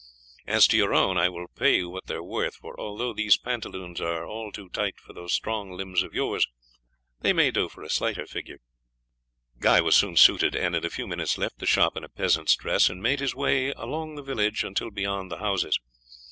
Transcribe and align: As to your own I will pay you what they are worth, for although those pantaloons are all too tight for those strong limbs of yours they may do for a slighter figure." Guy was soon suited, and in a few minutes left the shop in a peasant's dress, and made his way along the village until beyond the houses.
As 0.47 0.65
to 0.65 0.77
your 0.77 0.95
own 0.95 1.15
I 1.19 1.29
will 1.29 1.45
pay 1.47 1.75
you 1.77 1.87
what 1.87 2.07
they 2.07 2.15
are 2.15 2.23
worth, 2.23 2.55
for 2.55 2.73
although 2.79 3.13
those 3.13 3.37
pantaloons 3.37 4.01
are 4.01 4.25
all 4.25 4.51
too 4.51 4.67
tight 4.69 4.99
for 4.99 5.13
those 5.13 5.31
strong 5.31 5.73
limbs 5.73 6.01
of 6.01 6.15
yours 6.15 6.47
they 7.19 7.33
may 7.33 7.51
do 7.51 7.69
for 7.69 7.83
a 7.83 7.89
slighter 7.91 8.25
figure." 8.25 8.57
Guy 9.59 9.79
was 9.79 9.95
soon 9.95 10.15
suited, 10.17 10.55
and 10.55 10.75
in 10.75 10.83
a 10.83 10.89
few 10.89 11.05
minutes 11.05 11.37
left 11.37 11.59
the 11.59 11.67
shop 11.67 11.95
in 11.95 12.03
a 12.03 12.09
peasant's 12.09 12.55
dress, 12.55 12.89
and 12.89 12.99
made 13.03 13.19
his 13.19 13.35
way 13.35 13.73
along 13.73 14.15
the 14.15 14.23
village 14.23 14.63
until 14.63 14.89
beyond 14.89 15.29
the 15.29 15.37
houses. 15.37 15.77